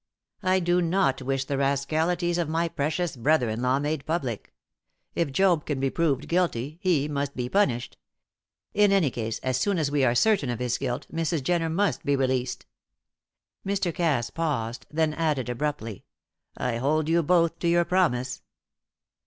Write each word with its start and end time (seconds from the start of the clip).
I 0.41 0.59
do 0.59 0.81
not 0.81 1.21
wish 1.21 1.45
the 1.45 1.59
rascalities 1.59 2.39
of 2.39 2.49
my 2.49 2.67
precious 2.69 3.15
brother 3.15 3.49
in 3.49 3.61
law 3.61 3.77
made 3.77 4.03
public. 4.07 4.51
If 5.13 5.31
Job 5.31 5.63
can 5.67 5.79
be 5.79 5.91
proved 5.91 6.27
guilty, 6.27 6.79
he 6.81 7.07
must 7.07 7.35
be 7.35 7.47
punished. 7.49 7.97
In 8.73 8.91
any 8.91 9.11
case, 9.11 9.37
as 9.43 9.57
soon 9.57 9.77
as 9.77 9.91
we 9.91 10.03
are 10.03 10.15
certain 10.15 10.49
of 10.49 10.57
his 10.57 10.79
guilt, 10.79 11.05
Mrs. 11.13 11.43
Jenner 11.43 11.69
must 11.69 12.03
be 12.03 12.15
released." 12.15 12.65
Mr. 13.63 13.93
Cass 13.93 14.31
paused, 14.31 14.87
then 14.89 15.13
added 15.13 15.49
abruptly: 15.49 16.03
"I 16.57 16.77
hold 16.77 17.07
you 17.07 17.21
both 17.21 17.59
to 17.59 17.67
your 17.67 17.85
promise." 17.85 18.41